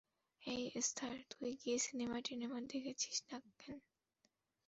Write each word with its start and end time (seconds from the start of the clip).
হেই, 0.43 0.63
Esther, 0.75 1.15
তুই 1.31 1.51
গিয়ে 1.61 1.77
সিনেমা-টিনেমা 1.79 2.59
দেখছিস 2.69 3.17
না 3.29 3.37
কেন? 3.59 3.77